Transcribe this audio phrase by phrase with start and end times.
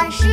[0.00, 0.24] 巴士。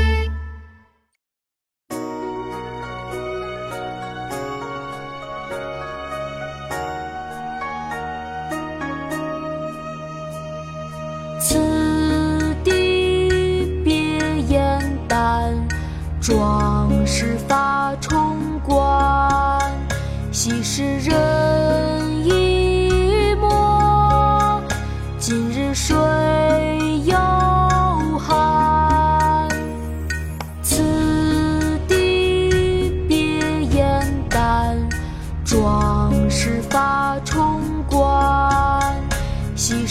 [11.37, 15.53] 此地别燕丹，
[16.21, 19.69] 壮士发冲冠。
[20.31, 21.13] 昔时人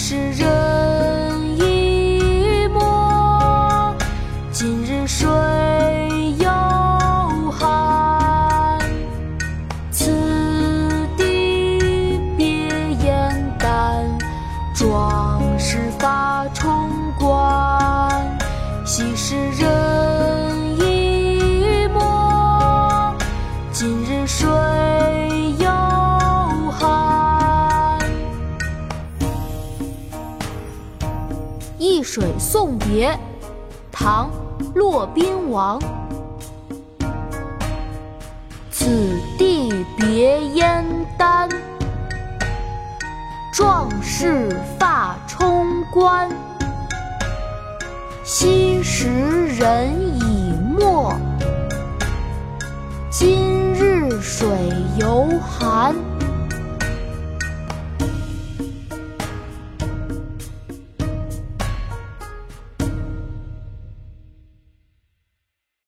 [0.06, 2.78] 昔时人已没，
[4.52, 5.26] 今日水
[6.38, 6.48] 犹
[7.50, 8.78] 寒？
[9.90, 12.68] 此地别
[13.04, 14.06] 燕丹，
[14.76, 16.88] 壮士发冲
[17.18, 18.38] 冠。
[18.84, 19.75] 昔时人
[31.78, 33.10] 易水送别》
[33.92, 34.30] 唐·
[34.74, 35.78] 骆宾王。
[38.70, 38.86] 此
[39.38, 40.84] 地别燕
[41.18, 41.48] 丹，
[43.52, 46.30] 壮士发冲冠。
[48.24, 51.12] 昔时人已没，
[53.10, 54.48] 今日水
[54.98, 55.94] 犹寒。